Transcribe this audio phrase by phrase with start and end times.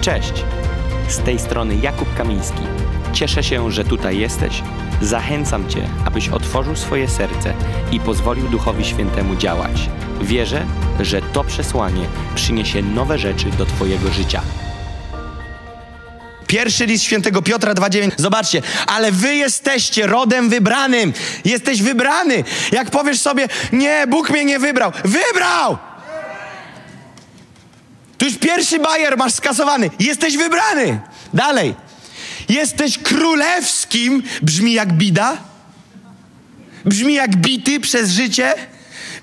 [0.00, 0.32] Cześć!
[1.08, 2.62] Z tej strony Jakub Kamiński.
[3.12, 4.62] Cieszę się, że tutaj jesteś.
[5.02, 7.54] Zachęcam Cię, abyś otworzył swoje serce
[7.92, 9.90] i pozwolił Duchowi Świętemu działać.
[10.20, 10.66] Wierzę,
[11.00, 14.42] że to przesłanie przyniesie nowe rzeczy do Twojego życia.
[16.46, 18.10] Pierwszy list świętego Piotra 2,9.
[18.16, 21.12] Zobaczcie, ale wy jesteście rodem wybranym.
[21.44, 22.44] Jesteś wybrany.
[22.72, 24.92] Jak powiesz sobie, nie, Bóg mnie nie wybrał.
[25.04, 25.89] Wybrał!
[28.30, 29.90] Już pierwszy bajer masz skasowany.
[29.98, 31.00] Jesteś wybrany.
[31.34, 31.74] Dalej.
[32.48, 34.22] Jesteś królewskim.
[34.42, 35.36] Brzmi jak bida.
[36.84, 38.54] Brzmi jak bity przez życie.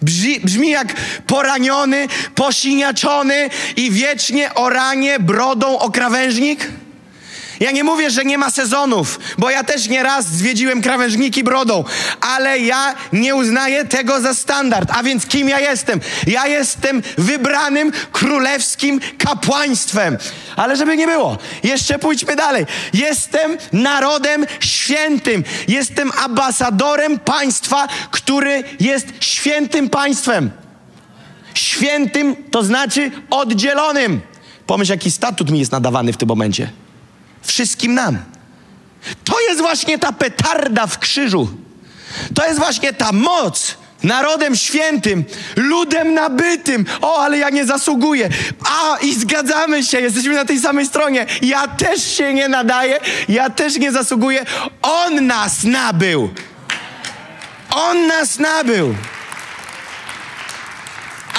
[0.01, 0.93] Brzmi, brzmi jak
[1.27, 6.69] poraniony, posiniaczony i wiecznie oranie brodą o krawężnik.
[7.59, 11.83] Ja nie mówię, że nie ma sezonów, bo ja też nieraz zwiedziłem krawężniki brodą,
[12.21, 14.89] ale ja nie uznaję tego za standard.
[14.93, 15.99] A więc kim ja jestem?
[16.27, 20.17] Ja jestem wybranym królewskim kapłaństwem.
[20.55, 22.65] Ale żeby nie było, jeszcze pójdźmy dalej.
[22.93, 25.43] Jestem narodem świętym.
[25.67, 30.51] Jestem ambasadorem państwa, który jest świętym państwem.
[31.53, 34.21] Świętym to znaczy oddzielonym.
[34.67, 36.69] Pomyśl, jaki statut mi jest nadawany w tym momencie
[37.41, 38.17] wszystkim nam.
[39.23, 41.49] To jest właśnie ta petarda w krzyżu.
[42.33, 43.77] To jest właśnie ta moc.
[44.03, 46.85] Narodem świętym, ludem nabytym.
[47.01, 48.29] O, ale ja nie zasługuję.
[48.65, 51.25] A, i zgadzamy się, jesteśmy na tej samej stronie.
[51.41, 52.99] Ja też się nie nadaję,
[53.29, 54.45] ja też nie zasługuję.
[54.81, 56.29] On nas nabył.
[57.69, 58.95] On nas nabył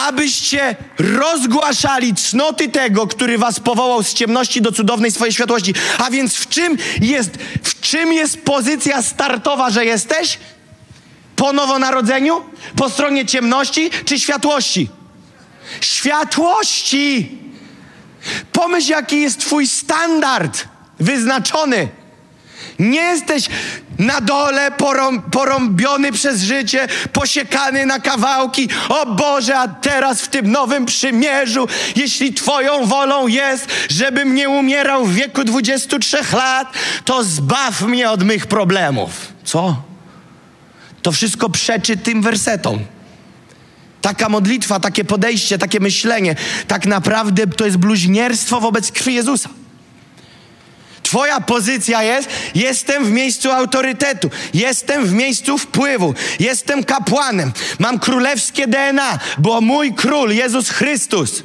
[0.06, 5.74] abyście rozgłaszali cnoty tego, który was powołał z ciemności do cudownej swojej światłości.
[5.98, 7.30] A więc w czym jest,
[7.62, 10.38] w czym jest pozycja startowa, że jesteś?
[11.36, 12.44] Po nowonarodzeniu?
[12.76, 14.88] Po stronie ciemności czy światłości?
[15.80, 17.38] Światłości!
[18.52, 20.64] Pomyśl, jaki jest twój standard
[21.00, 21.88] wyznaczony.
[22.78, 23.48] Nie jesteś
[23.98, 28.68] na dole porą, porąbiony przez życie, posiekany na kawałki.
[28.88, 35.06] O Boże, a teraz w tym nowym przymierzu, jeśli Twoją wolą jest, żebym nie umierał
[35.06, 36.72] w wieku 23 lat,
[37.04, 39.10] to zbaw mnie od mych problemów.
[39.44, 39.82] Co?
[41.02, 42.78] To wszystko przeczy tym wersetom.
[44.02, 46.36] Taka modlitwa, takie podejście, takie myślenie,
[46.68, 49.48] tak naprawdę to jest bluźnierstwo wobec krwi Jezusa.
[51.08, 58.66] Twoja pozycja jest: jestem w miejscu autorytetu, jestem w miejscu wpływu, jestem kapłanem, mam królewskie
[58.66, 61.42] DNA, bo mój król, Jezus Chrystus,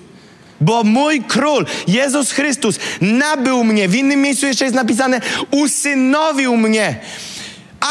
[0.61, 3.87] bo mój król, Jezus Chrystus, nabył mnie.
[3.87, 6.99] W innym miejscu jeszcze jest napisane: usynowił mnie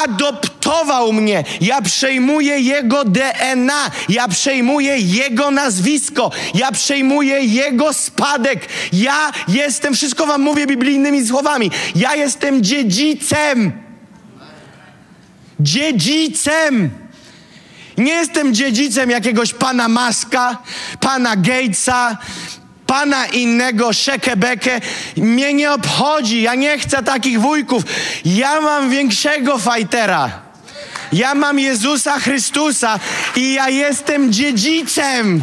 [0.04, 1.44] adoptował mnie.
[1.60, 8.69] Ja przejmuję Jego DNA, ja przejmuję Jego nazwisko, ja przejmuję Jego spadek.
[8.92, 13.72] Ja jestem, wszystko Wam mówię biblijnymi słowami, ja jestem dziedzicem.
[15.60, 16.91] Dziedzicem.
[17.98, 20.58] Nie jestem dziedzicem jakiegoś pana Maska,
[21.00, 22.19] pana Gatesa,
[22.92, 24.80] pana innego szekebekę.
[25.16, 27.82] Mnie nie obchodzi, ja nie chcę takich wujków.
[28.25, 30.42] Ja mam większego fajtera.
[31.12, 33.00] Ja mam Jezusa Chrystusa
[33.36, 35.42] i ja jestem dziedzicem.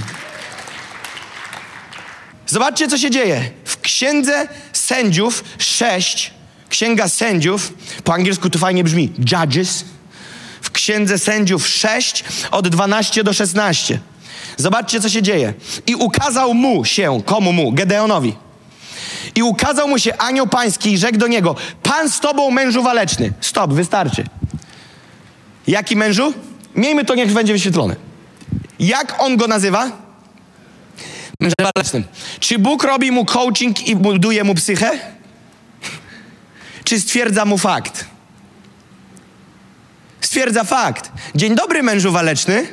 [2.48, 3.50] Zobaczcie, co się dzieje.
[3.66, 6.34] W księdze sędziów 6,
[6.70, 7.74] księga sędziów,
[8.04, 9.86] po angielsku to fajnie brzmi, Judges.
[10.62, 14.00] W księdze sędziów 6, od 12 do 16.
[14.60, 15.54] Zobaczcie, co się dzieje.
[15.88, 17.72] I ukazał mu się, komu mu?
[17.72, 18.36] Gedeonowi.
[19.36, 23.34] I ukazał mu się anioł pański i rzekł do niego: Pan z tobą, mężu waleczny.
[23.42, 24.24] Stop, wystarczy.
[25.68, 26.34] Jaki mężu?
[26.76, 27.96] Miejmy to, niech będzie wyświetlone.
[28.80, 29.92] Jak on go nazywa?
[31.40, 32.04] Mężem walecznym.
[32.40, 34.92] Czy Bóg robi mu coaching i buduje mu psychę?
[36.84, 38.06] Czy stwierdza mu fakt?
[40.22, 41.12] Stwierdza fakt.
[41.36, 42.68] Dzień dobry, mężu waleczny.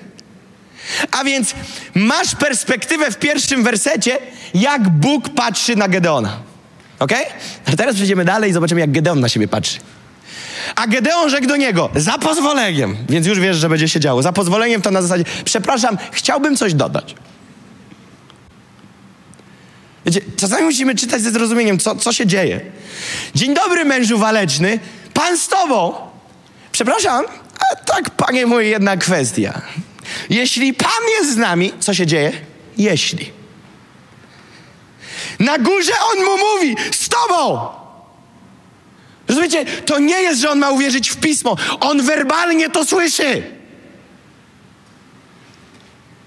[1.11, 1.55] A więc
[1.95, 4.19] masz perspektywę w pierwszym wersecie,
[4.55, 6.39] jak Bóg patrzy na Gedeona.
[6.99, 7.13] Ok?
[7.67, 9.79] A teraz przejdziemy dalej i zobaczymy, jak Gedeon na siebie patrzy.
[10.77, 14.23] A Gedeon rzekł do niego, za pozwoleniem, więc już wiesz, że będzie się działo.
[14.23, 17.15] Za pozwoleniem to na zasadzie, przepraszam, chciałbym coś dodać.
[20.07, 22.61] Wiecie, czasami musimy czytać ze zrozumieniem, co, co się dzieje.
[23.35, 24.79] Dzień dobry, mężu waleczny,
[25.15, 25.95] pan z tobą.
[26.73, 27.25] Przepraszam,
[27.59, 29.63] a tak, panie mój, jedna kwestia.
[30.31, 32.33] Jeśli Pan jest z nami, co się dzieje?
[32.79, 33.31] Jeśli.
[35.39, 37.69] Na górze On mu mówi, z Tobą!
[39.29, 39.65] Rozumiecie?
[39.65, 41.57] To nie jest, że On ma uwierzyć w Pismo.
[41.81, 43.43] On werbalnie to słyszy.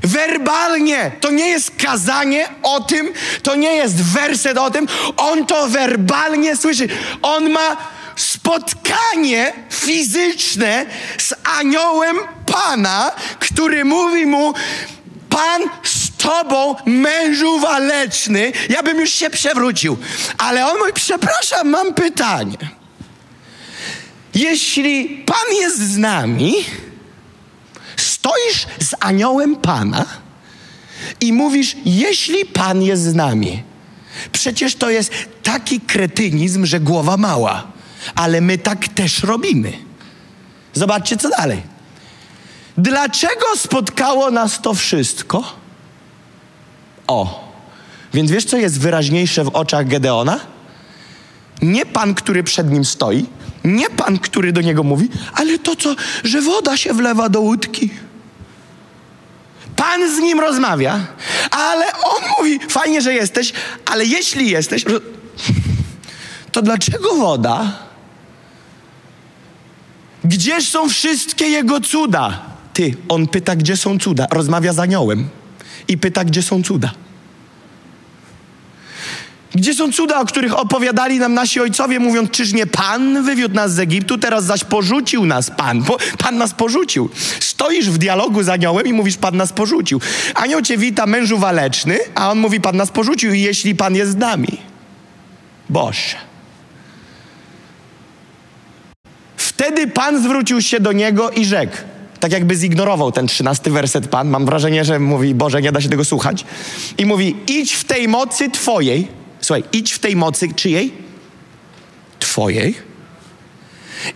[0.03, 1.11] Werbalnie.
[1.21, 4.87] To nie jest kazanie o tym, to nie jest werset o tym.
[5.17, 6.87] On to werbalnie słyszy.
[7.21, 7.77] On ma
[8.15, 10.85] spotkanie fizyczne
[11.17, 12.17] z aniołem
[12.51, 14.53] Pana, który mówi mu:
[15.29, 18.51] Pan z tobą, mężu waleczny.
[18.69, 19.97] Ja bym już się przewrócił.
[20.37, 22.57] Ale on mówi: Przepraszam, mam pytanie.
[24.35, 26.53] Jeśli Pan jest z nami,
[27.95, 30.05] stoisz z aniołem Pana
[31.21, 33.63] i mówisz, jeśli Pan jest z nami.
[34.31, 35.11] Przecież to jest
[35.43, 37.67] taki kretynizm, że głowa mała.
[38.15, 39.73] Ale my tak też robimy.
[40.73, 41.61] Zobaczcie, co dalej.
[42.77, 45.54] Dlaczego spotkało nas to wszystko?
[47.07, 47.50] O,
[48.13, 50.39] więc wiesz, co jest wyraźniejsze w oczach Gedeona?
[51.62, 53.25] Nie pan, który przed nim stoi,
[53.63, 57.89] nie pan, który do niego mówi, ale to co, że woda się wlewa do łódki.
[59.75, 61.00] Pan z nim rozmawia,
[61.51, 63.54] ale on mówi: Fajnie, że jesteś,
[63.86, 64.86] ale jeśli jesteś,
[66.51, 67.71] to dlaczego woda?
[70.24, 72.48] Gdzież są wszystkie jego cuda?
[72.79, 74.27] Ty, on pyta, gdzie są cuda.
[74.31, 75.29] Rozmawia z aniołem
[75.87, 76.91] i pyta, gdzie są cuda.
[79.55, 83.73] Gdzie są cuda, o których opowiadali nam nasi ojcowie, mówiąc, czyż nie Pan wywiódł nas
[83.73, 85.83] z Egiptu, teraz zaś porzucił nas Pan.
[86.17, 87.09] Pan nas porzucił.
[87.39, 90.01] Stoisz w dialogu z aniołem i mówisz, Pan nas porzucił.
[90.35, 94.15] Anioł cię wita, mężu waleczny, a on mówi, Pan nas porzucił, jeśli Pan jest z
[94.15, 94.57] nami.
[95.69, 96.15] Boże.
[99.37, 101.77] Wtedy Pan zwrócił się do niego i rzekł,
[102.19, 104.30] tak jakby zignorował ten trzynasty werset Pan.
[104.30, 106.45] Mam wrażenie, że mówi, Boże, nie da się tego słuchać.
[106.98, 109.07] I mówi, idź w tej mocy Twojej.
[109.42, 110.94] Słuchaj, idź w tej mocy czyjej?
[112.19, 112.89] Twojej.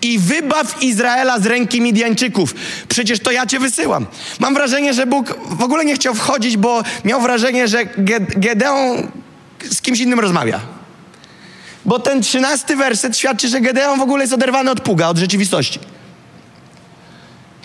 [0.01, 2.55] I wybaw Izraela z ręki Midianczyków.
[2.89, 4.05] Przecież to ja cię wysyłam.
[4.39, 9.11] Mam wrażenie, że Bóg w ogóle nie chciał wchodzić, bo miał wrażenie, że Ge- Gedeon
[9.71, 10.59] z kimś innym rozmawia.
[11.85, 15.79] Bo ten trzynasty werset świadczy, że Gedeon w ogóle jest oderwany od puga, od rzeczywistości.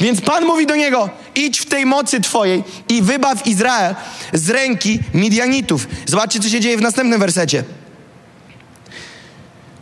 [0.00, 3.94] Więc Pan mówi do niego: idź w tej mocy Twojej i wybaw Izrael
[4.32, 5.88] z ręki Midianitów.
[6.06, 7.64] Zobaczcie, co się dzieje w następnym wersecie.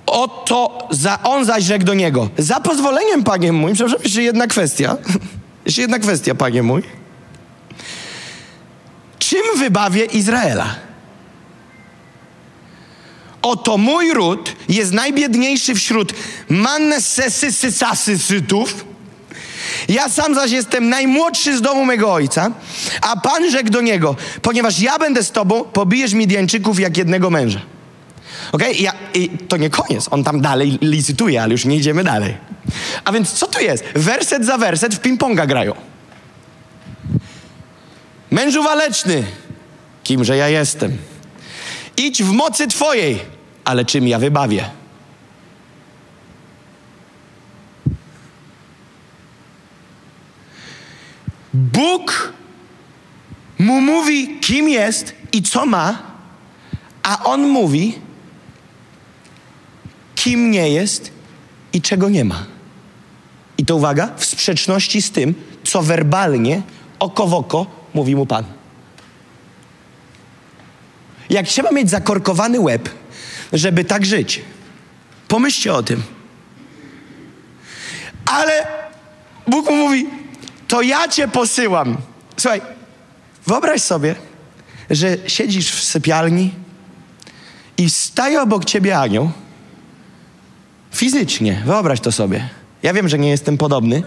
[0.06, 4.96] Oto za, on zaś rzekł do niego: Za pozwoleniem, panie mój, przepraszam, jeszcze jedna kwestia.
[5.66, 6.82] Jeszcze jedna kwestia, panie mój.
[9.18, 10.74] Czym wybawię Izraela?
[13.42, 16.12] Oto mój ród jest najbiedniejszy wśród
[16.48, 18.84] mannesesysysasysytów.
[19.88, 22.50] Ja sam zaś jestem najmłodszy z domu mego ojca,
[23.02, 27.60] a Pan rzekł do niego, ponieważ ja będę z tobą, pobijesz Midianczyków jak jednego męża.
[28.52, 28.82] Okej?
[28.82, 32.36] Ja, I to nie koniec, on tam dalej licytuje, ale już nie idziemy dalej.
[33.04, 33.84] A więc co tu jest?
[33.94, 35.74] Werset za werset w ping-ponga grają.
[38.30, 39.24] Mężu waleczny,
[40.04, 40.96] kimże ja jestem?
[41.96, 43.18] Idź w mocy Twojej,
[43.64, 44.64] ale czym ja wybawię?
[51.56, 52.32] Bóg
[53.58, 56.02] mu mówi, kim jest i co ma,
[57.02, 57.98] a on mówi,
[60.14, 61.12] kim nie jest
[61.72, 62.46] i czego nie ma.
[63.58, 66.62] I to uwaga, w sprzeczności z tym, co werbalnie,
[66.98, 68.44] oko w oko mówi mu Pan.
[71.30, 72.88] Jak trzeba mieć zakorkowany łeb,
[73.52, 74.40] żeby tak żyć,
[75.28, 76.02] pomyślcie o tym.
[78.26, 78.66] Ale
[79.46, 80.06] Bóg mu mówi,
[80.68, 81.96] to ja cię posyłam.
[82.36, 82.60] Słuchaj,
[83.46, 84.14] wyobraź sobie,
[84.90, 86.50] że siedzisz w sypialni
[87.78, 89.30] i staje obok ciebie anioł.
[90.94, 92.48] Fizycznie, wyobraź to sobie.
[92.82, 94.02] Ja wiem, że nie jestem podobny,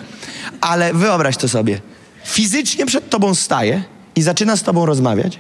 [0.62, 1.82] ale wyobraź to sobie.
[2.26, 3.84] Fizycznie przed tobą staje
[4.16, 5.40] i zaczyna z tobą rozmawiać,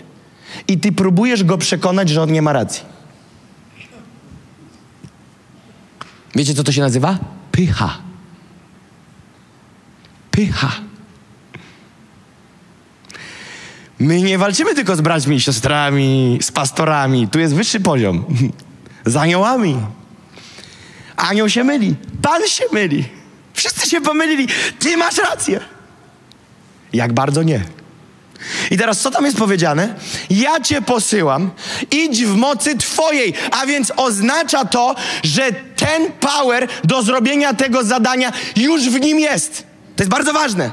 [0.67, 2.83] i ty próbujesz go przekonać, że on nie ma racji.
[6.35, 7.17] Wiecie, co to się nazywa?
[7.51, 7.97] Pycha.
[10.31, 10.71] Pycha.
[13.99, 17.27] My nie walczymy tylko z braćmi siostrami, z pastorami.
[17.27, 18.25] Tu jest wyższy poziom.
[19.05, 19.77] Z aniołami.
[21.15, 21.95] Anioł się myli.
[22.21, 23.05] Pan się myli.
[23.53, 24.47] Wszyscy się pomylili.
[24.79, 25.59] Ty masz rację.
[26.93, 27.61] Jak bardzo nie.
[28.71, 29.95] I teraz co tam jest powiedziane?
[30.29, 31.51] Ja cię posyłam,
[31.91, 38.33] idź w mocy twojej, a więc oznacza to, że ten power do zrobienia tego zadania
[38.55, 39.63] już w nim jest.
[39.95, 40.71] To jest bardzo ważne.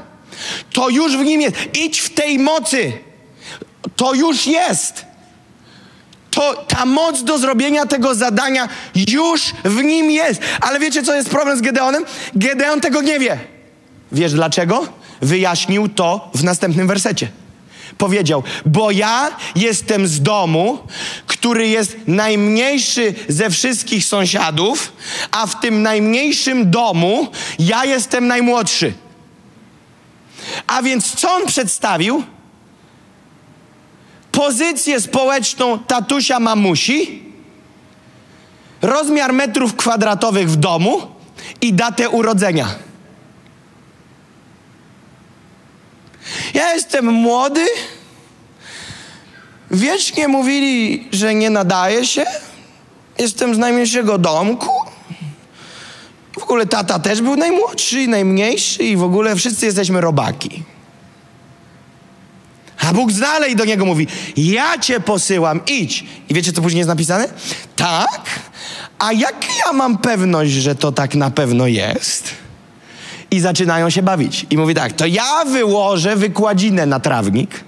[0.73, 1.55] To już w nim jest.
[1.73, 3.06] Idź w tej mocy.
[3.95, 5.05] To już jest.
[6.31, 8.69] To ta moc do zrobienia tego zadania
[9.07, 10.41] już w nim jest.
[10.61, 12.05] Ale wiecie, co jest problem z Gedeonem?
[12.35, 13.39] Gedeon tego nie wie.
[14.11, 14.87] Wiesz dlaczego?
[15.21, 17.27] Wyjaśnił to w następnym wersecie.
[17.97, 20.79] Powiedział, bo ja jestem z domu,
[21.27, 24.93] który jest najmniejszy ze wszystkich sąsiadów,
[25.31, 27.27] a w tym najmniejszym domu
[27.59, 28.93] ja jestem najmłodszy.
[30.67, 32.23] A więc co on przedstawił?
[34.37, 37.23] Pozycję społeczną tatusia mamusi,
[38.81, 41.01] rozmiar metrów kwadratowych w domu
[41.61, 42.67] i datę urodzenia.
[46.53, 47.65] Ja jestem młody.
[49.71, 52.25] Wiecznie mówili, że nie nadaje się.
[53.19, 54.71] Jestem z najmniejszego domku.
[56.39, 60.63] W ogóle tata też był najmłodszy najmniejszy i w ogóle wszyscy jesteśmy robaki.
[62.87, 66.05] A Bóg dalej do niego mówi: Ja cię posyłam, idź.
[66.29, 67.27] I wiecie, co później jest napisane?
[67.75, 68.21] Tak.
[68.99, 72.29] A jak ja mam pewność, że to tak na pewno jest?
[73.31, 74.45] I zaczynają się bawić.
[74.49, 77.63] I mówi tak: To ja wyłożę wykładzinę na trawnik.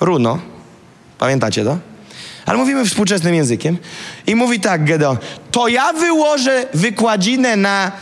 [0.00, 0.38] Runo.
[1.18, 1.78] Pamiętacie to?
[2.46, 3.78] Ale mówimy współczesnym językiem.
[4.26, 5.16] I mówi tak, Gedeon:
[5.50, 7.92] To ja wyłożę wykładzinę na,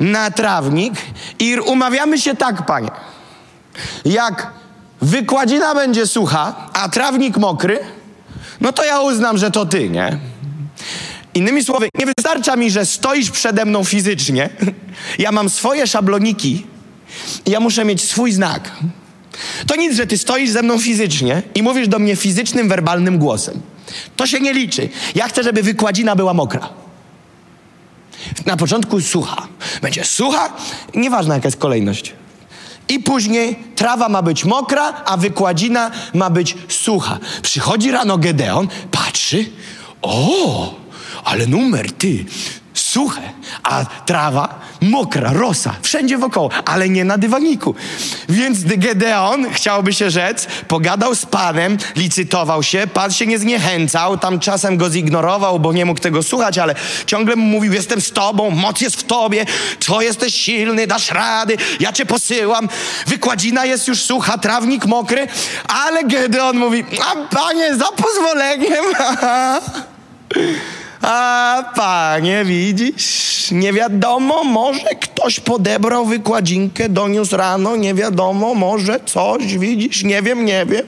[0.00, 0.94] na trawnik
[1.38, 2.90] i umawiamy się tak, panie.
[4.04, 4.57] Jak
[5.00, 7.78] wykładzina będzie sucha, a trawnik mokry,
[8.60, 10.18] no to ja uznam, że to ty, nie?
[11.34, 14.50] Innymi słowy, nie wystarcza mi, że stoisz przede mną fizycznie.
[15.18, 16.66] Ja mam swoje szabloniki
[17.46, 18.70] i ja muszę mieć swój znak.
[19.66, 23.60] To nic, że ty stoisz ze mną fizycznie i mówisz do mnie fizycznym, werbalnym głosem.
[24.16, 24.88] To się nie liczy.
[25.14, 26.68] Ja chcę, żeby wykładzina była mokra.
[28.46, 29.48] Na początku sucha.
[29.82, 30.52] Będzie sucha,
[30.94, 32.12] nieważna jaka jest kolejność.
[32.88, 37.18] I później trawa ma być mokra, a wykładzina ma być sucha.
[37.42, 39.46] Przychodzi rano Gedeon, patrzy,
[40.02, 40.74] o,
[41.24, 42.24] ale numer ty,
[42.88, 47.74] suche, a trawa mokra, rosa, wszędzie wokoło, ale nie na dywaniku.
[48.28, 54.40] Więc Gedeon, chciałoby się rzec, pogadał z panem, licytował się, pan się nie zniechęcał, tam
[54.40, 56.74] czasem go zignorował, bo nie mógł tego słuchać, ale
[57.06, 59.46] ciągle mu mówił, jestem z tobą, moc jest w tobie,
[59.80, 62.68] co jesteś silny, dasz rady, ja cię posyłam,
[63.06, 65.26] wykładzina jest już sucha, trawnik mokry,
[65.68, 68.84] ale Gedeon mówi, a panie, za pozwoleniem,
[71.02, 79.58] A panie, widzisz, nie wiadomo, może ktoś podebrał wykładzinkę, doniósł rano, nie wiadomo, może coś,
[79.58, 80.86] widzisz, nie wiem, nie wiem.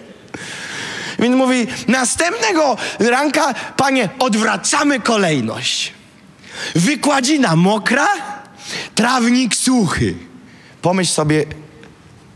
[1.19, 5.93] Więc mówi, następnego ranka, panie, odwracamy kolejność.
[6.75, 8.09] Wykładzina mokra,
[8.95, 10.15] trawnik suchy.
[10.83, 11.45] Pomyśl sobie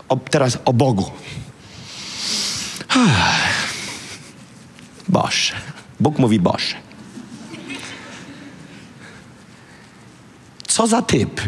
[0.09, 1.11] o, teraz o Bogu.
[5.09, 5.55] Boże.
[6.01, 6.84] Bóg mówi Boże.
[10.75, 11.41] Co za typ?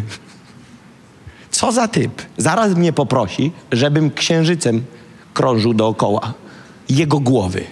[1.50, 2.22] Co za typ?
[2.36, 4.84] Zaraz mnie poprosi, żebym księżycem
[5.34, 6.34] krążył dookoła
[6.88, 7.64] jego głowy.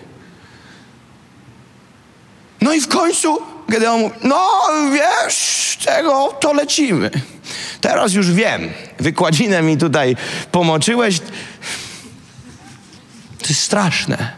[2.61, 4.49] No i w końcu Gedeon mówi, no
[4.93, 7.11] wiesz czego, to lecimy.
[7.81, 8.71] Teraz już wiem,
[9.01, 10.17] wykładzinę mi tutaj
[10.53, 11.19] pomoczyłeś.
[13.39, 14.33] To jest straszne.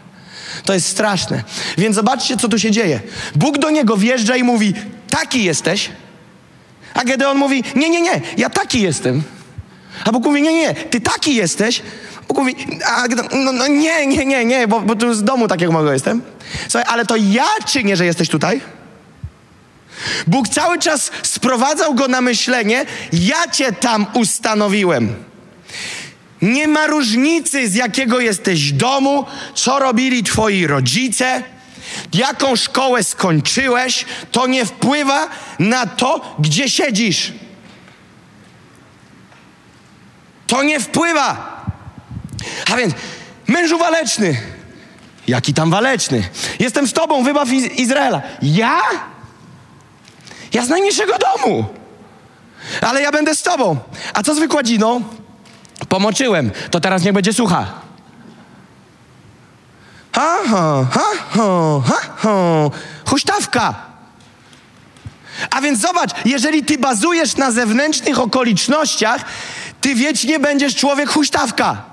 [0.65, 1.43] To jest straszne.
[1.77, 2.99] Więc zobaczcie, co tu się dzieje.
[3.35, 4.73] Bóg do niego wjeżdża i mówi,
[5.09, 5.89] taki jesteś,
[6.97, 9.23] a Gedeon mówi, nie, nie, nie, ja taki jestem.
[10.05, 11.81] A Bóg mówi, nie, nie, ty taki jesteś.
[12.27, 13.03] Bóg mówi, a
[13.35, 16.21] no, no nie, nie, nie, nie, bo, bo tu z domu takiego małego jestem.
[16.67, 18.61] Słuchaj, ale to ja czynię, że jesteś tutaj?
[20.27, 25.15] Bóg cały czas sprowadzał go na myślenie, ja cię tam ustanowiłem.
[26.41, 31.43] Nie ma różnicy, z jakiego jesteś domu, co robili twoi rodzice,
[32.13, 35.27] jaką szkołę skończyłeś, to nie wpływa
[35.59, 37.33] na to, gdzie siedzisz.
[40.47, 41.57] To nie wpływa.
[42.71, 42.93] A więc,
[43.47, 44.41] mężu waleczny,
[45.27, 46.29] jaki tam waleczny?
[46.59, 48.21] Jestem z tobą, wybaw Iz- Izraela.
[48.41, 48.81] Ja?
[50.53, 51.65] Ja z najmniejszego domu.
[52.81, 53.77] Ale ja będę z tobą.
[54.13, 55.03] A co z wykładziną?
[55.89, 57.86] Pomoczyłem, to teraz niech będzie sucha.
[60.17, 62.69] Ha, ha, ha, ha, ha, ha.
[63.05, 63.75] Huśtawka.
[65.49, 69.25] A więc zobacz, jeżeli ty bazujesz na zewnętrznych okolicznościach,
[69.81, 71.83] ty wiecznie będziesz człowiek huśtawka.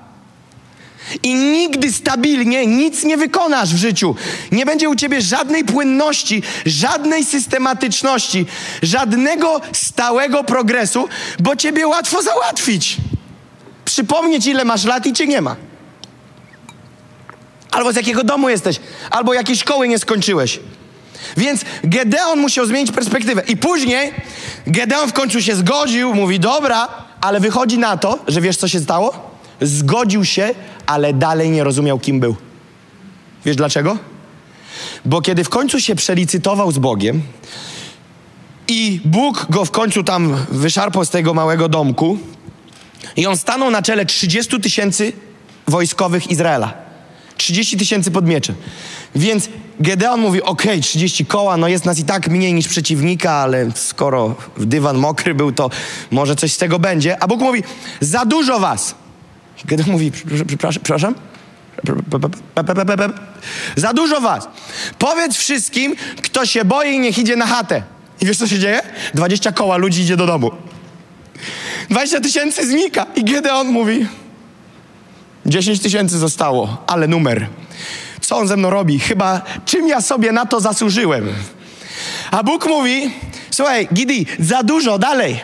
[1.23, 4.15] I nigdy stabilnie nic nie wykonasz w życiu.
[4.53, 8.47] Nie będzie u ciebie żadnej płynności, żadnej systematyczności,
[8.83, 11.09] żadnego stałego progresu,
[11.41, 12.97] bo ciebie łatwo załatwić.
[13.85, 15.57] Przypomnieć, ile masz lat i cię nie ma.
[17.75, 20.61] Albo z jakiego domu jesteś, albo jakiej szkoły nie skończyłeś.
[21.37, 23.43] Więc Gedeon musiał zmienić perspektywę.
[23.49, 24.13] I później
[24.67, 26.89] Gedeon w końcu się zgodził, mówi dobra,
[27.21, 29.35] ale wychodzi na to, że wiesz co się stało?
[29.61, 30.55] Zgodził się,
[30.87, 32.37] ale dalej nie rozumiał, kim był.
[33.45, 33.99] Wiesz dlaczego?
[35.05, 37.23] Bo kiedy w końcu się przelicytował z Bogiem
[38.69, 42.19] i Bóg go w końcu tam wyszarpał z tego małego domku
[43.17, 45.13] i on stanął na czele 30 tysięcy
[45.69, 46.84] wojskowych Izraela.
[47.45, 48.55] 30 tysięcy pod mieczem.
[49.15, 49.49] Więc
[49.81, 54.35] Gedeon mówi, okej, 30 koła, no jest nas i tak mniej niż przeciwnika, ale skoro
[54.57, 55.71] dywan mokry był, to
[56.11, 57.23] może coś z tego będzie.
[57.23, 57.63] A Bóg mówi,
[58.01, 58.95] za dużo was.
[59.65, 60.13] Gedeon mówi,
[60.47, 61.15] przepraszam, przepraszam?
[63.77, 64.49] Za dużo was.
[64.99, 67.83] Powiedz wszystkim, kto się boi, niech idzie na chatę.
[68.21, 68.81] I wiesz, co się dzieje?
[69.15, 70.51] 20 koła ludzi idzie do domu.
[71.91, 73.07] 20 tysięcy znika.
[73.17, 74.07] I Gedeon mówi,
[75.47, 77.47] 10 tysięcy zostało, ale numer.
[78.21, 78.99] Co on ze mną robi?
[78.99, 81.29] Chyba czym ja sobie na to zasłużyłem?
[82.31, 83.11] A Bóg mówi,
[83.51, 85.41] słuchaj, Gidi, za dużo, dalej.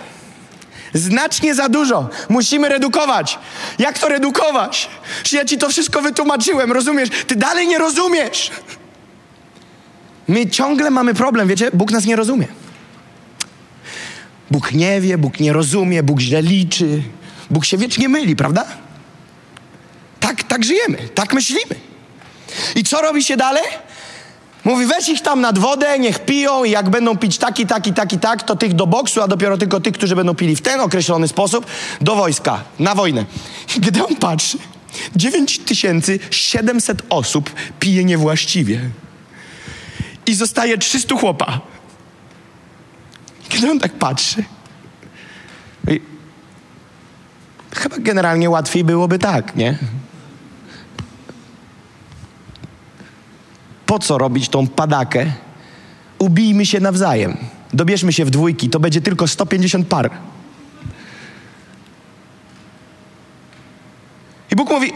[0.94, 2.08] Znacznie za dużo.
[2.28, 3.38] Musimy redukować.
[3.78, 4.88] Jak to redukować?
[5.32, 7.08] Ja ci to wszystko wytłumaczyłem, rozumiesz?
[7.26, 8.50] Ty dalej nie rozumiesz.
[10.28, 11.70] My ciągle mamy problem, wiecie?
[11.74, 12.46] Bóg nas nie rozumie.
[14.50, 17.02] Bóg nie wie, Bóg nie rozumie, Bóg źle liczy.
[17.50, 18.66] Bóg się wiecznie myli, prawda?
[20.30, 21.74] Tak, tak żyjemy, tak myślimy.
[22.74, 23.64] I co robi się dalej?
[24.64, 28.18] Mówi, weź ich tam nad wodę, niech piją i jak będą pić taki, taki, taki,
[28.18, 31.28] tak, to tych do boksu, a dopiero tylko tych, którzy będą pili w ten określony
[31.28, 31.66] sposób,
[32.00, 33.24] do wojska, na wojnę.
[33.76, 34.58] I Gdy on patrzy,
[35.16, 38.80] 9700 osób pije niewłaściwie.
[40.26, 41.60] I zostaje 300 chłopa.
[43.48, 44.44] Kiedy on tak patrzy,
[45.88, 46.00] i
[47.76, 49.78] chyba generalnie łatwiej byłoby tak, nie?
[53.90, 55.26] Po co robić tą padakę?
[56.18, 57.36] Ubijmy się nawzajem.
[57.72, 60.10] Dobierzmy się w dwójki, to będzie tylko 150 par.
[64.50, 64.92] I Bóg mówi: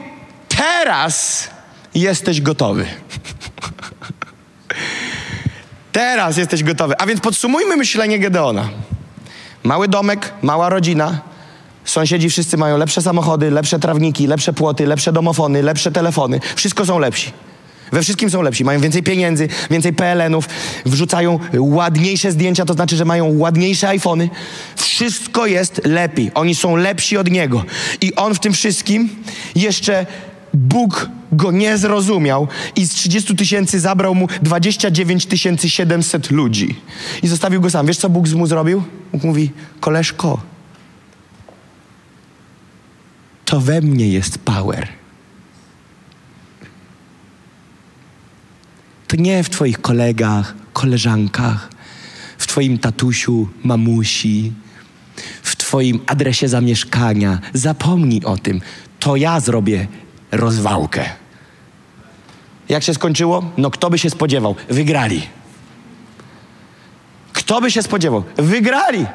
[0.49, 1.49] Teraz
[1.95, 2.87] jesteś gotowy.
[5.93, 6.95] Teraz jesteś gotowy.
[6.99, 8.69] A więc podsumujmy myślenie Gedeona.
[9.63, 11.21] Mały domek, mała rodzina.
[11.85, 16.41] Sąsiedzi wszyscy mają lepsze samochody, lepsze trawniki, lepsze płoty, lepsze domofony, lepsze telefony.
[16.55, 17.33] Wszystko są lepsi.
[17.93, 18.65] We wszystkim są lepsi.
[18.65, 20.49] Mają więcej pieniędzy, więcej PLN-ów,
[20.87, 24.31] wrzucają ładniejsze zdjęcia, to znaczy, że mają ładniejsze iPhony.
[24.77, 26.31] Wszystko jest lepiej.
[26.35, 27.65] Oni są lepsi od niego.
[28.01, 29.09] I on w tym wszystkim
[29.55, 30.07] jeszcze
[30.55, 35.27] Bóg go nie zrozumiał i z 30 tysięcy zabrał mu 29
[35.67, 36.75] 700 ludzi.
[37.23, 37.87] I zostawił go sam.
[37.87, 38.83] Wiesz, co Bóg mu zrobił?
[39.13, 40.41] Bóg mówi, koleżko,
[43.45, 45.04] to we mnie jest power.
[49.15, 51.71] To nie w twoich kolegach, koleżankach,
[52.39, 54.53] w twoim tatusiu, mamusi,
[55.43, 57.39] w twoim adresie zamieszkania.
[57.53, 58.61] Zapomnij o tym.
[59.01, 59.87] To ja zrobię
[60.33, 61.05] rozwałkę.
[62.69, 63.51] Jak się skończyło?
[63.57, 64.57] No kto by się spodziewał?
[64.69, 65.27] Wygrali.
[67.33, 68.25] Kto by się spodziewał?
[68.37, 69.07] Wygrali.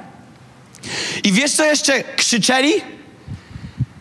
[1.23, 2.73] I wiesz co jeszcze krzyczeli?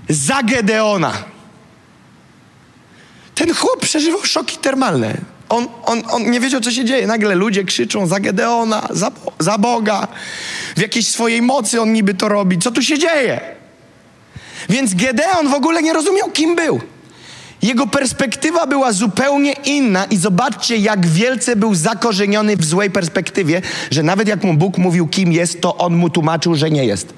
[0.09, 1.13] Za Gedeona.
[3.35, 5.38] Ten chłop przeżywał szoki termalne.
[5.49, 7.07] On, on, on nie wiedział, co się dzieje.
[7.07, 10.09] Nagle ludzie krzyczą za Gedeona, za, za Boga.
[10.77, 12.59] W jakiejś swojej mocy on niby to robi.
[12.59, 13.41] Co tu się dzieje?
[14.69, 16.81] Więc Gedeon w ogóle nie rozumiał, kim był.
[17.63, 24.03] Jego perspektywa była zupełnie inna i zobaczcie, jak wielce był zakorzeniony w złej perspektywie, że
[24.03, 27.15] nawet jak mu Bóg mówił, kim jest, to on mu tłumaczył, że nie jest.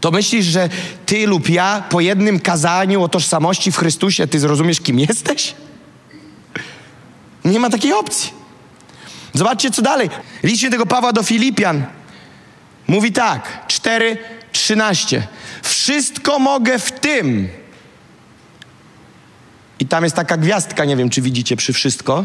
[0.00, 0.68] To myślisz, że
[1.06, 5.54] ty lub ja po jednym kazaniu o tożsamości w Chrystusie, ty zrozumiesz, kim jesteś?
[7.44, 8.32] Nie ma takiej opcji.
[9.34, 10.10] Zobaczcie, co dalej.
[10.42, 11.84] List świętego Pawła do Filipian
[12.86, 14.18] mówi tak, 4,
[14.52, 15.26] 13.
[15.62, 17.48] Wszystko mogę w tym.
[19.78, 22.24] I tam jest taka gwiazdka, nie wiem, czy widzicie przy wszystko.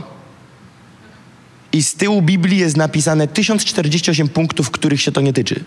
[1.72, 5.64] I z tyłu Biblii jest napisane 1048 punktów, których się to nie tyczy.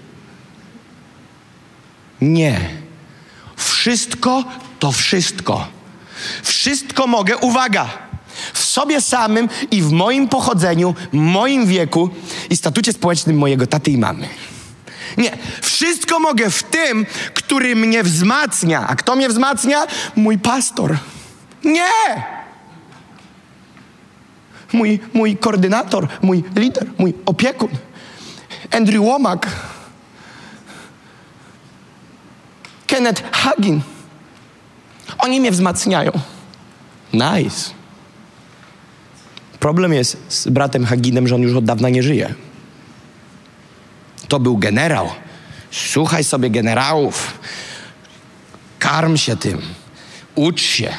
[2.20, 2.60] Nie.
[3.56, 4.44] Wszystko
[4.78, 5.68] to wszystko.
[6.42, 7.90] Wszystko mogę, uwaga,
[8.52, 12.10] w sobie samym i w moim pochodzeniu, moim wieku
[12.50, 14.28] i statucie społecznym mojego taty i mamy.
[15.16, 18.86] Nie, wszystko mogę w tym, który mnie wzmacnia.
[18.88, 19.86] A kto mnie wzmacnia?
[20.16, 20.98] Mój pastor.
[21.64, 22.24] Nie!
[24.72, 27.68] Mój, mój koordynator, mój lider, mój opiekun.
[28.70, 29.46] Andrew Womack.
[32.86, 33.80] Kenneth Hagin.
[35.18, 36.12] Oni mnie wzmacniają.
[37.12, 37.81] Nice.
[39.62, 42.34] Problem jest z bratem Haginem, że on już od dawna nie żyje.
[44.28, 45.08] To był generał.
[45.70, 47.38] Słuchaj sobie generałów.
[48.78, 49.62] Karm się tym.
[50.34, 50.92] Ucz się,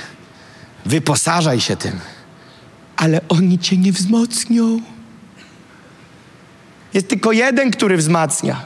[0.85, 1.99] wyposażaj się tym,
[2.95, 4.81] ale oni cię nie wzmocnią.
[6.93, 8.65] Jest tylko jeden, który wzmacnia.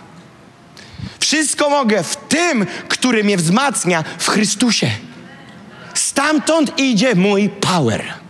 [1.20, 4.90] Wszystko mogę w tym, który mnie wzmacnia w Chrystusie.
[5.94, 8.27] Stamtąd idzie mój power.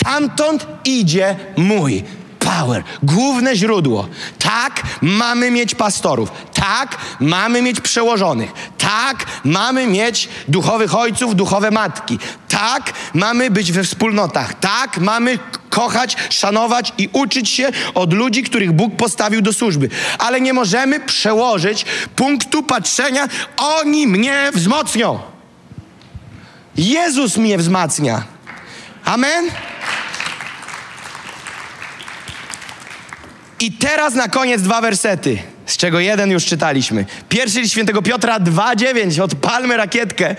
[0.00, 2.04] Stamtąd idzie mój
[2.38, 2.82] power.
[3.02, 4.08] Główne źródło.
[4.38, 6.32] Tak, mamy mieć pastorów.
[6.54, 8.52] Tak, mamy mieć przełożonych.
[8.78, 12.18] Tak, mamy mieć duchowych ojców, duchowe matki.
[12.48, 14.54] Tak, mamy być we wspólnotach.
[14.54, 15.38] Tak, mamy
[15.70, 19.88] kochać, szanować i uczyć się od ludzi, których Bóg postawił do służby.
[20.18, 21.84] Ale nie możemy przełożyć
[22.16, 25.18] punktu patrzenia, oni mnie wzmocnią.
[26.76, 28.39] Jezus mnie wzmacnia.
[29.04, 29.50] Amen?
[33.60, 37.04] I teraz na koniec dwa wersety, z czego jeden już czytaliśmy.
[37.28, 40.36] Pierwszy list świętego Piotra 2,9, odpalmy rakietkę.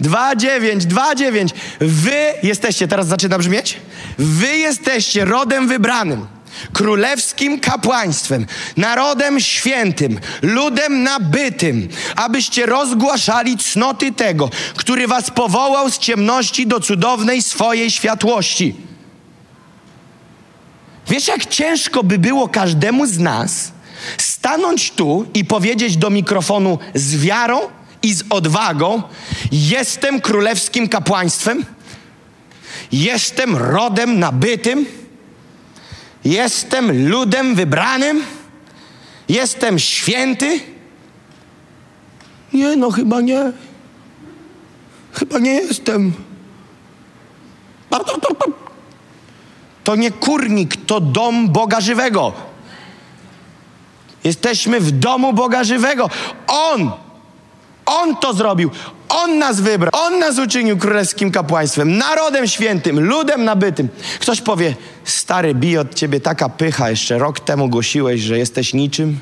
[0.00, 1.48] 2,9, 2,9.
[1.80, 3.76] Wy jesteście, teraz zaczyna brzmieć?
[4.18, 6.26] Wy jesteście rodem wybranym,
[6.72, 16.66] królewskim kapłaństwem, narodem świętym, ludem nabytym, abyście rozgłaszali cnoty tego, który was powołał z ciemności
[16.66, 18.74] do cudownej swojej światłości.
[21.08, 23.72] Wiesz, jak ciężko by było każdemu z nas
[24.18, 27.60] stanąć tu i powiedzieć do mikrofonu z wiarą
[28.02, 29.02] i z odwagą:
[29.52, 31.64] Jestem królewskim kapłaństwem,
[32.92, 34.86] jestem rodem nabytym,
[36.24, 38.24] jestem ludem wybranym,
[39.28, 40.60] jestem święty.
[42.52, 43.52] Nie, no chyba nie.
[45.12, 46.12] Chyba nie jestem.
[49.84, 52.32] To nie kurnik, to dom Boga żywego.
[54.24, 56.10] Jesteśmy w domu Boga żywego.
[56.46, 56.90] On,
[57.86, 58.70] On to zrobił.
[59.10, 59.90] On nas wybrał.
[59.94, 63.88] On nas uczynił królewskim kapłaństwem, narodem świętym, ludem nabytym.
[64.20, 66.90] Ktoś powie, stary, bije od ciebie taka pycha.
[66.90, 69.18] Jeszcze rok temu głosiłeś, że jesteś niczym.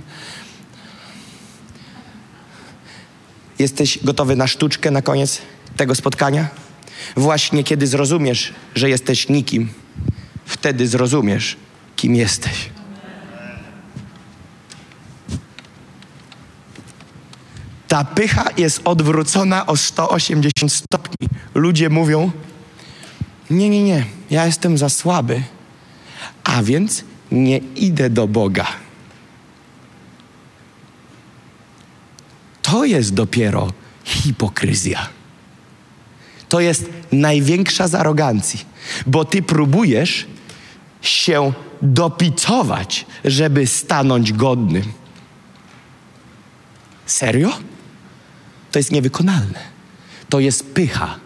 [3.58, 5.38] Jesteś gotowy na sztuczkę na koniec
[5.76, 6.48] tego spotkania?
[7.16, 9.68] Właśnie kiedy zrozumiesz, że jesteś nikim,
[10.46, 11.56] wtedy zrozumiesz,
[11.96, 12.77] kim jesteś.
[17.88, 21.28] Ta pycha jest odwrócona o 180 stopni.
[21.54, 22.30] Ludzie mówią:
[23.50, 25.42] Nie, nie, nie, ja jestem za słaby,
[26.44, 28.66] a więc nie idę do Boga.
[32.62, 33.72] To jest dopiero
[34.04, 35.08] hipokryzja.
[36.48, 38.64] To jest największa z arogancji,
[39.06, 40.26] bo ty próbujesz
[41.02, 44.82] się dopitować, żeby stanąć godnym.
[47.06, 47.50] Serio?
[48.72, 49.60] To jest niewykonalne.
[50.28, 51.18] To jest pycha.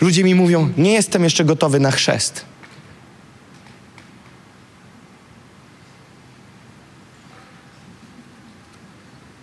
[0.00, 2.44] Ludzie mi mówią: Nie jestem jeszcze gotowy na chrzest.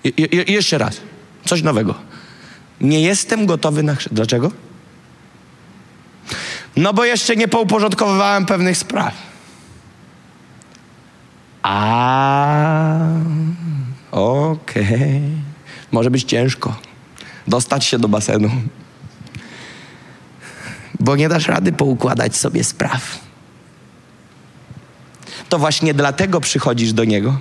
[0.03, 1.01] Je, je, jeszcze raz.
[1.45, 1.95] Coś nowego.
[2.81, 4.15] Nie jestem gotowy na chrzest.
[4.15, 4.51] Dlaczego?
[6.75, 9.34] No bo jeszcze nie pouporządkowywałem pewnych spraw.
[11.67, 12.99] A,
[14.11, 15.21] okej.
[15.91, 16.75] Może być ciężko
[17.47, 18.51] dostać się do basenu.
[20.99, 23.19] Bo nie dasz rady poukładać sobie spraw.
[25.49, 27.39] To właśnie dlatego przychodzisz do Niego.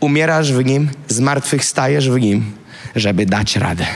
[0.00, 2.52] Umierasz w Nim, zmartwychwstajesz w Nim,
[2.96, 3.86] żeby dać radę.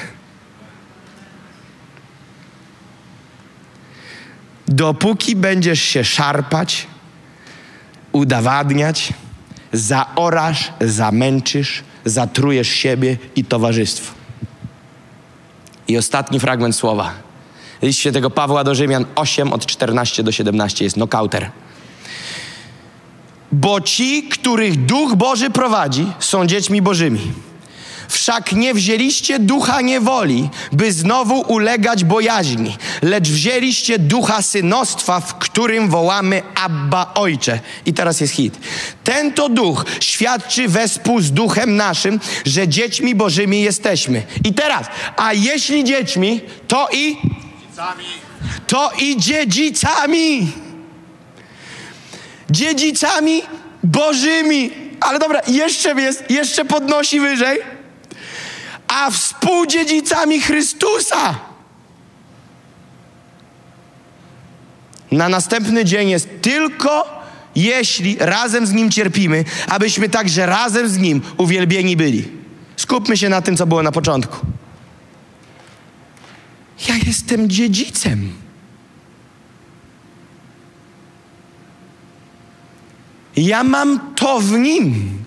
[4.69, 6.87] Dopóki będziesz się szarpać,
[8.13, 9.13] udowadniać,
[9.73, 14.15] zaorasz, zamęczysz, zatrujesz siebie i towarzystwo.
[15.89, 17.13] I ostatni fragment słowa.
[17.83, 21.51] List świętego Pawła do Rzymian 8 od 14 do 17 jest nokauter.
[23.53, 27.33] Bo ci, których Duch Boży prowadzi, są dziećmi Bożymi.
[28.11, 35.89] Wszak nie wzięliście ducha niewoli, by znowu ulegać bojaźni, lecz wzięliście ducha synostwa, w którym
[35.89, 37.61] wołamy Abba Ojcze.
[37.87, 38.59] I teraz jest hit.
[39.05, 44.23] Ten to duch świadczy wespół z duchem naszym, że dziećmi Bożymi jesteśmy.
[44.45, 47.17] I teraz, a jeśli dziećmi, to i
[48.67, 50.53] to i dziedzicami.
[52.51, 53.43] Dziedzicami
[53.85, 54.71] Bożymi.
[55.01, 57.80] Ale dobra, jeszcze jest, jeszcze podnosi wyżej
[58.91, 61.39] a współdziedzicami Chrystusa.
[65.13, 67.21] Na następny dzień jest tylko
[67.55, 72.29] jeśli razem z Nim cierpimy, abyśmy także razem z Nim uwielbieni byli.
[72.77, 74.47] Skupmy się na tym, co było na początku.
[76.89, 78.33] Ja jestem dziedzicem.
[83.37, 85.19] Ja mam to w nim.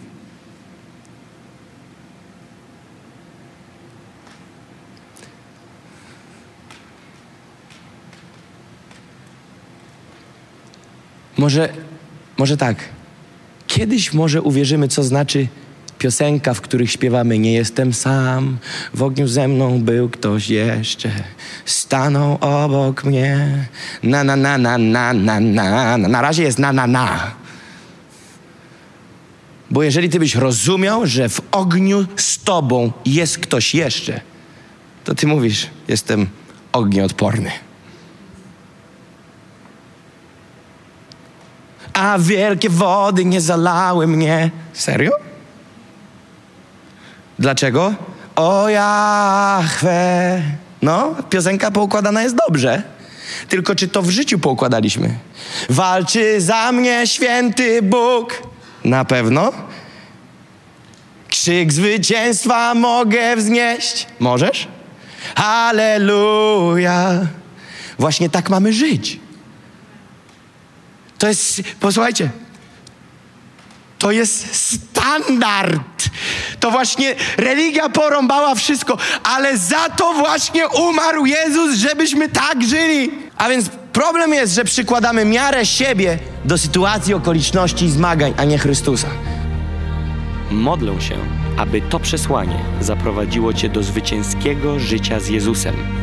[11.44, 11.70] Może,
[12.38, 12.78] może tak.
[13.68, 15.48] Kiedyś może uwierzymy, co znaczy
[16.00, 18.58] piosenka, w których śpiewamy Nie jestem sam,
[18.94, 21.12] w ogniu ze mną był ktoś jeszcze,
[21.66, 23.68] stanął obok mnie.
[24.04, 25.98] Na, na, na, na, na, na, na.
[25.98, 27.32] Na razie jest na, na, na.
[29.72, 34.22] Bo jeżeli ty byś rozumiał, że w ogniu z tobą jest ktoś jeszcze,
[35.04, 36.28] to ty mówisz, jestem
[36.72, 37.52] ognioodporny.
[41.94, 44.52] A wielkie wody nie zalały mnie.
[44.74, 45.12] Serio?
[47.40, 47.94] Dlaczego?
[48.36, 50.42] O Jahwe.
[50.82, 52.84] No, piosenka poukładana jest dobrze.
[53.50, 55.18] Tylko czy to w życiu poukładaliśmy?
[55.70, 58.44] Walczy za mnie święty Bóg.
[58.86, 59.52] Na pewno.
[61.28, 64.08] Krzyk zwycięstwa mogę wznieść.
[64.20, 64.68] Możesz?
[65.36, 67.28] Halleluja.
[68.00, 69.20] Właśnie tak mamy żyć.
[71.24, 72.30] To jest, posłuchajcie,
[74.00, 76.10] to jest standard.
[76.60, 83.12] To właśnie religia porąbała wszystko, ale za to właśnie umarł Jezus, żebyśmy tak żyli.
[83.38, 88.58] A więc problem jest, że przykładamy miarę siebie do sytuacji, okoliczności i zmagań, a nie
[88.58, 89.08] Chrystusa.
[90.52, 91.18] Modlę się,
[91.58, 96.03] aby to przesłanie zaprowadziło Cię do zwycięskiego życia z Jezusem.